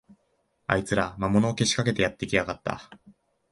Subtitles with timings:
[0.65, 2.89] あいつら、魔物をけしかけてきやがった